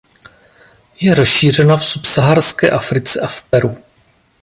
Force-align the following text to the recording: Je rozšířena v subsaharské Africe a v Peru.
Je 1.01 1.15
rozšířena 1.15 1.77
v 1.77 1.85
subsaharské 1.85 2.69
Africe 2.69 3.19
a 3.21 3.27
v 3.27 3.41
Peru. 3.41 3.77